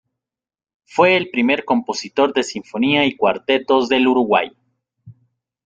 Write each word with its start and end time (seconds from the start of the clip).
Fue 0.87 1.15
el 1.15 1.29
primer 1.29 1.63
compositor 1.63 2.33
de 2.33 2.41
sinfonía 2.41 3.05
y 3.05 3.15
cuartetos 3.15 3.87
del 3.87 4.07
Uruguay. 4.07 4.51